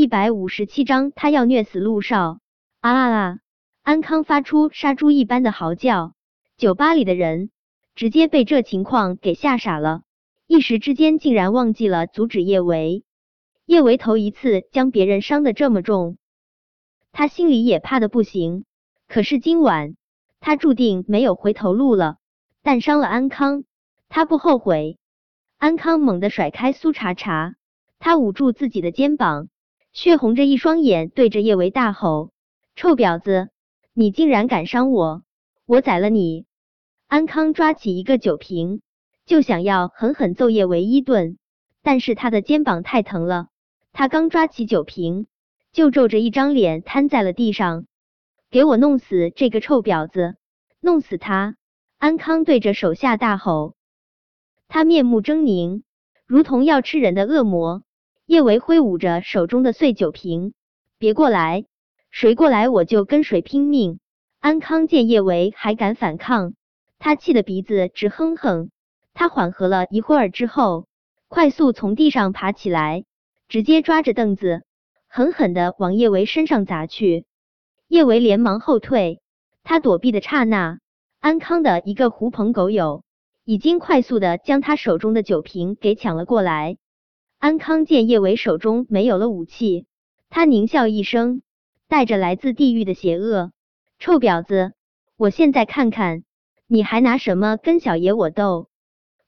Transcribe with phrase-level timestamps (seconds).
[0.00, 2.40] 一百五十七章，他要虐死陆少！
[2.80, 3.38] 啊啊啊！
[3.82, 6.14] 安康发出杀猪一般的嚎叫，
[6.56, 7.50] 酒吧里的人
[7.94, 10.00] 直接被这情况给吓傻了，
[10.46, 13.04] 一时之间竟然忘记了阻止叶维。
[13.66, 16.16] 叶维头一次将别人伤的这么重，
[17.12, 18.64] 他心里也怕的不行。
[19.06, 19.96] 可是今晚
[20.40, 22.16] 他注定没有回头路了。
[22.62, 23.64] 但伤了安康，
[24.08, 24.98] 他不后悔。
[25.58, 27.54] 安康猛地甩开苏茶茶，
[27.98, 29.50] 他捂住自己的肩膀，
[29.92, 32.30] 血红着一双眼，对着叶维大吼
[32.76, 33.48] ：“臭婊子，
[33.92, 35.22] 你竟然敢伤我！
[35.66, 36.46] 我宰了你！”
[37.08, 38.82] 安康抓起一个酒瓶，
[39.26, 41.38] 就想要狠狠揍叶维一顿，
[41.82, 43.48] 但是他的肩膀太疼了，
[43.92, 45.26] 他刚抓起酒瓶，
[45.72, 47.86] 就皱着一张脸瘫在了地上。
[48.48, 50.36] 给我弄死这个臭婊子，
[50.80, 51.56] 弄死他！
[51.98, 53.74] 安康对着手下大吼，
[54.68, 55.82] 他面目狰狞，
[56.26, 57.82] 如同要吃人的恶魔。
[58.30, 60.52] 叶维挥舞着手中的碎酒瓶，
[60.98, 61.64] 别过来，
[62.12, 63.98] 谁过来我就跟谁拼命！
[64.38, 66.54] 安康见叶维还敢反抗，
[67.00, 68.70] 他气得鼻子直哼哼。
[69.14, 70.86] 他缓和了一会儿之后，
[71.26, 73.02] 快速从地上爬起来，
[73.48, 74.62] 直接抓着凳子，
[75.08, 77.26] 狠狠的往叶维身上砸去。
[77.88, 79.20] 叶维连忙后退，
[79.64, 80.78] 他躲避的刹那，
[81.18, 83.02] 安康的一个狐朋狗友
[83.44, 86.76] 已经快速的将他手中的酒瓶给抢了过来。
[87.40, 89.86] 安康见叶维手中没有了武器，
[90.28, 91.40] 他狞笑一声，
[91.88, 93.50] 带着来自地狱的邪恶
[93.98, 94.74] ：“臭婊子，
[95.16, 96.22] 我现在看看
[96.66, 98.68] 你还拿什么跟小爷我斗！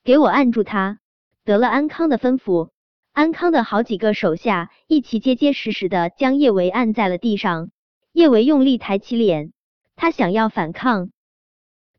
[0.04, 0.98] 给我按住他！”
[1.42, 2.68] 得了安康的吩咐，
[3.12, 7.70] 安康的好几个手下一起结结实实的将叶维按在了地上。
[8.12, 9.54] 叶维用力抬起脸，
[9.96, 11.08] 他想要反抗，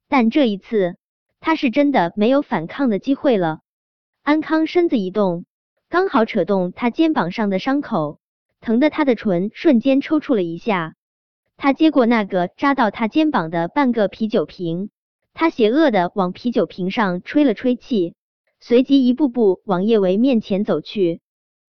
[0.07, 0.95] 但这一次
[1.39, 3.61] 他是真的没有反抗的机会了。
[4.21, 5.45] 安康身子一动，
[5.93, 8.17] 刚好扯动他肩膀上的伤口，
[8.61, 10.95] 疼得他的唇瞬间抽搐了一下。
[11.55, 14.89] 他接过那个扎到他肩膀的半个啤酒瓶，
[15.35, 18.15] 他邪恶的往啤酒瓶上吹了吹气，
[18.59, 21.21] 随即一步步往叶维面前走去。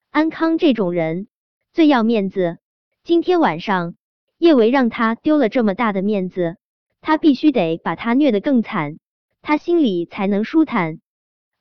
[0.09, 1.27] 安康这种人
[1.73, 2.59] 最要面子，
[3.03, 3.95] 今天晚上。
[4.37, 6.55] 叶维让他丢了这么大的面子，
[7.01, 8.99] 他必须得把他虐得更惨，
[9.41, 10.99] 他心里才能舒坦。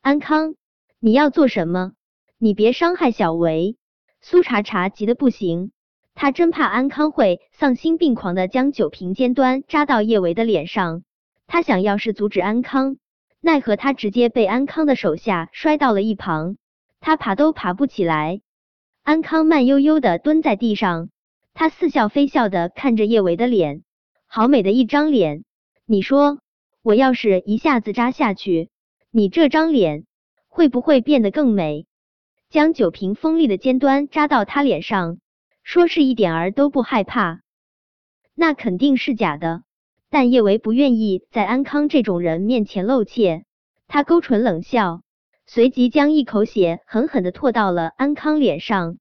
[0.01, 0.55] 安康，
[1.01, 1.95] 你要做什么？
[2.45, 3.77] 你别伤害小维！
[4.21, 5.71] 苏茶茶急得不行，
[6.13, 11.05] 他真怕安康会丧心病狂的将酒瓶尖端扎到叶维的脸上。
[11.47, 12.97] 他想要是阻止安康，
[13.41, 16.57] 奈何他直接被安康的手下摔到了一旁，
[16.99, 18.41] 他爬都爬不起来。
[19.05, 21.11] 安康慢悠悠的蹲在地上。
[21.55, 23.85] 他似笑非笑的看着叶维的脸，
[24.27, 25.45] 好美的一张脸。
[25.87, 26.41] 你说，
[26.83, 28.69] 我要是一下子扎下去，
[29.13, 30.07] 你这张脸
[30.49, 31.87] 会不会变得更美？
[32.53, 35.17] 将酒瓶锋利的尖端扎到他脸上，
[35.63, 37.41] 说是一点儿都不害怕，
[38.35, 39.63] 那肯定是假的。
[40.11, 43.47] 但叶维不愿意在安康这种人面前露怯，
[43.89, 45.01] 他勾唇冷笑，
[45.47, 48.99] 随即将一口血狠狠的唾到了安康脸上。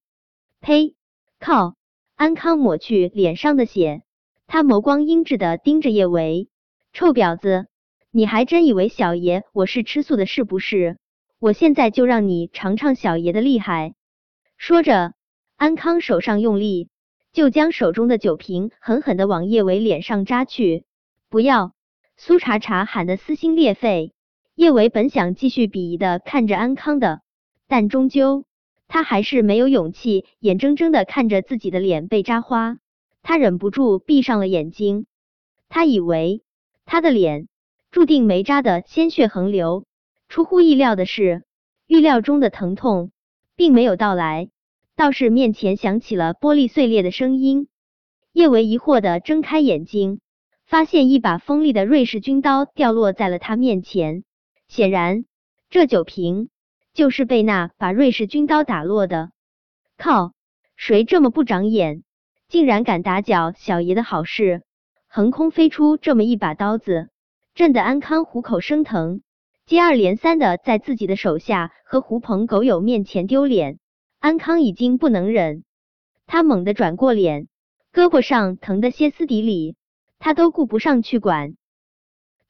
[0.62, 0.96] 呸！
[1.38, 1.76] 靠！
[2.16, 4.04] 安康抹去脸上的血，
[4.48, 6.48] 他眸光阴鸷的盯着叶维，
[6.94, 7.68] 臭婊子，
[8.12, 11.00] 你还真以为小爷我是吃素的，是不是？
[11.42, 13.96] 我现在就让你尝尝小爷的厉害！
[14.58, 15.16] 说着，
[15.56, 16.90] 安康手上用力，
[17.34, 20.86] 就将手中的酒瓶狠狠的往叶伟脸上扎去。
[21.30, 21.74] 不要！
[22.16, 24.14] 苏茶茶喊得撕心裂肺。
[24.54, 27.22] 叶伟本想继续鄙夷的看着安康的，
[27.68, 28.46] 但终究。
[28.88, 32.78] 他还是没有勇气，眼睁睁的看着自己的脸被扎花，
[33.24, 35.08] 他忍不住闭上了眼睛。
[35.70, 36.44] 他以为
[36.86, 37.48] 他的脸
[37.90, 39.86] 注定没扎的鲜血横流，
[40.32, 41.44] 出乎意料的是，
[41.88, 43.12] 预料中的疼痛
[43.58, 44.50] 并没有到来，
[44.96, 47.68] 倒是面前响起了玻璃碎裂的声音。
[48.32, 50.22] 叶维疑惑的睁开眼睛，
[50.66, 54.24] 发现一把锋利的瑞士军刀掉落在了他面前，
[54.70, 55.26] 显然
[55.70, 56.48] 这酒瓶。
[56.94, 59.32] 就是被那把瑞士军刀打落的。
[59.98, 60.32] 靠！
[60.78, 62.04] 谁这么不长眼，
[62.48, 64.62] 竟然敢打搅小爷的好事？
[65.08, 67.10] 横空飞出这么一把刀子，
[67.54, 69.22] 震得安康虎口生疼，
[69.72, 73.80] 接二连三的在自己的手下和狐朋狗友面前丢脸。
[74.20, 75.64] 安康已经不能忍，
[76.28, 77.48] 他猛地转过脸，
[77.94, 79.78] 胳膊上疼得歇斯底里，
[80.20, 81.56] 他都顾不上去管。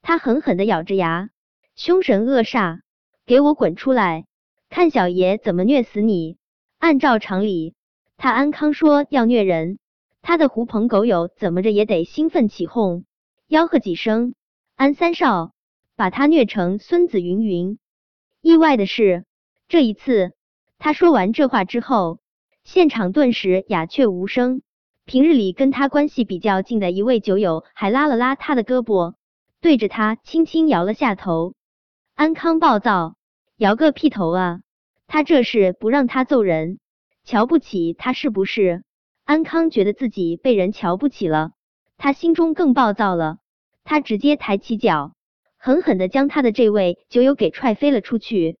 [0.00, 1.30] 他狠狠的咬着牙，
[1.76, 2.80] 凶神恶煞，
[3.24, 4.24] 给我滚出来！
[4.68, 6.38] 看小爷怎么虐死你！
[6.80, 7.76] 按照常理，
[8.16, 9.78] 他安康说要虐人，
[10.22, 13.04] 他的狐朋狗友怎么着也得兴奋起哄，
[13.48, 14.34] 吆喝几声
[14.74, 15.52] “安三少”，
[16.02, 17.78] 把他虐成孙子云云。
[18.40, 19.24] 意外的是，
[19.68, 20.32] 这一次
[20.80, 22.18] 他说完这话之后，
[22.64, 24.62] 现场顿时鸦雀无声。
[25.04, 29.14] 平日里跟他关系比较近的一位酒友还拉了拉他的胳膊，
[29.60, 31.54] 对着他轻轻摇了下头。
[32.16, 33.14] 安康暴躁，
[33.56, 34.58] 摇个屁头啊！
[35.06, 36.80] 他这是不让他揍人，
[37.22, 38.82] 瞧不起他是不是？
[39.22, 41.52] 安康觉得自己被人瞧不起了，
[41.96, 43.38] 他心中更暴躁了。
[43.84, 45.12] 他直接抬起脚，
[45.64, 48.58] 狠狠的将他的这位酒友给踹飞了出去。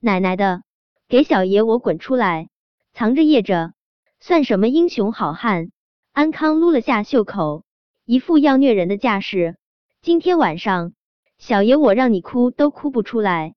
[0.00, 0.64] 奶奶的，
[1.06, 2.48] 给小爷我滚出来！
[2.92, 3.74] 藏着掖着，
[4.18, 5.70] 算什么英雄好汉？
[6.10, 7.62] 安康撸了下袖口，
[8.04, 9.54] 一副要虐人的架势。
[10.00, 10.94] 今天晚上，
[11.38, 13.54] 小爷我让你哭都哭不出来。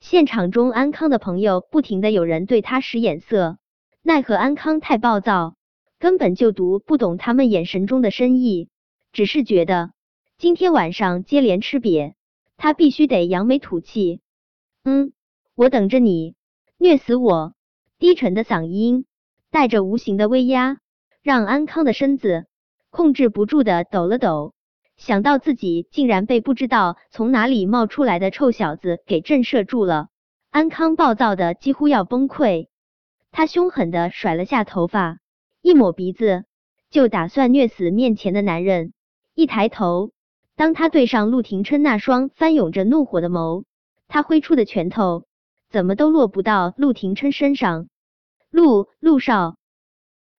[0.00, 3.58] 现场中，安康的朋友不停的有人对他使眼色，
[4.00, 5.56] 奈何安康太暴躁，
[5.98, 8.70] 根本就读不懂他们眼神中的深意，
[9.12, 9.90] 只是觉得。
[10.44, 12.12] 今天晚上接连吃瘪，
[12.58, 14.20] 他必须得扬眉吐气。
[14.84, 15.14] 嗯，
[15.54, 16.34] 我等着你
[16.76, 17.54] 虐死我！
[17.98, 19.06] 低沉的嗓音
[19.50, 20.76] 带着无形的威压，
[21.22, 22.44] 让安康的身子
[22.90, 24.52] 控制不住的抖了抖。
[24.98, 30.08] 想到自己竟然被不知道从哪里冒出来的臭小子给震慑住了，
[30.50, 32.68] 安康暴躁的几乎要崩溃。
[33.32, 35.20] 他凶狠的甩了下头发，
[35.62, 36.44] 一抹鼻子，
[36.90, 38.92] 就打算虐死面前的男人。
[39.34, 40.10] 一抬头。
[40.56, 43.64] 当他对上陆廷琛那双翻涌着怒火的眸，
[44.06, 45.24] 他挥出的拳头
[45.68, 47.88] 怎么都落不到陆廷琛身上。
[48.50, 49.56] 陆陆少，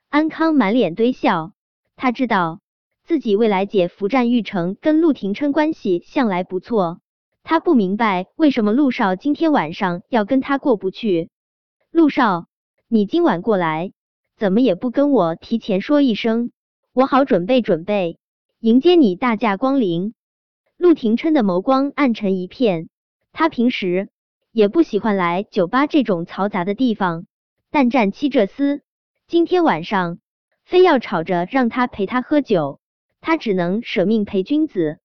[0.09, 1.51] 安康满脸堆笑，
[1.97, 2.61] 他知道
[3.03, 7.01] 自己未来姐夫战玉成跟陆廷琛关系向来不错，
[7.43, 11.29] 他不明白为什么陆少今天晚上要跟他过不去。
[11.91, 12.47] 陆少，
[12.87, 13.91] 你今晚过来，
[14.37, 16.51] 怎么也不跟我提前说一声，
[16.93, 18.17] 我好准备准备。
[18.65, 20.15] 迎接你大驾光临，
[20.75, 22.89] 陆廷琛的眸光暗沉一片。
[23.31, 24.09] 他平时
[24.51, 27.27] 也不喜欢来酒吧这种嘈杂的地方，
[27.69, 28.81] 但战七这厮
[29.27, 30.17] 今天晚上
[30.63, 32.79] 非要吵着让他陪他喝酒，
[33.21, 34.97] 他只能舍命陪君子。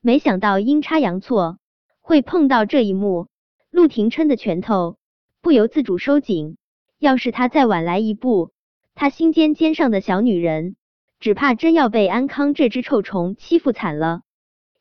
[0.00, 1.58] 没想到阴差阳错
[2.00, 3.26] 会碰到这一幕，
[3.70, 4.96] 陆廷琛的拳头
[5.42, 6.56] 不由自主收紧。
[6.98, 8.52] 要是他再晚来一步，
[8.94, 10.76] 他心尖尖上的小女人。
[11.24, 14.20] 只怕真要被安康这只臭虫欺负惨了。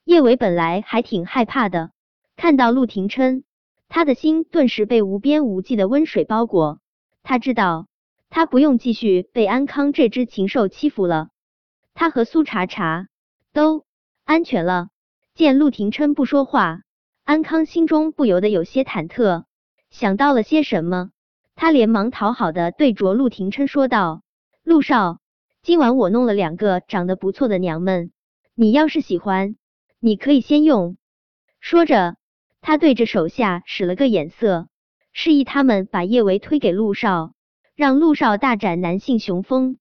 [0.04, 1.92] 叶伟本来还挺害怕的，
[2.36, 3.46] 看到陆廷琛，
[3.88, 6.82] 他的心顿时被无边无际的温水包裹。
[7.24, 7.88] 他知道，
[8.30, 11.30] 他不用继续被安康这只禽兽欺负了。
[11.94, 13.08] 他和苏茶茶
[13.54, 13.86] 都
[14.26, 14.90] 安全了。
[15.34, 16.82] 见陆廷琛不说话，
[17.24, 19.46] 安康心中不由得有些忐忑，
[19.92, 21.12] 想到了些什么，
[21.56, 24.24] 他连忙讨好的对着陆廷琛说道
[24.66, 25.20] ：“陆少。”
[25.64, 28.12] 今晚我弄了两个长得不错的娘们，
[28.54, 29.56] 你要是喜欢，
[30.02, 30.98] 你可以先用。
[31.62, 32.18] 说着，
[32.60, 34.68] 他对着手下使了个眼色，
[35.14, 37.34] 示意他们把叶维推给陆少，
[37.78, 39.78] 让陆少大展男性雄风。